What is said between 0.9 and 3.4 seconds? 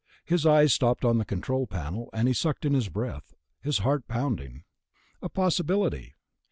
on the control panel, and he sucked in his breath,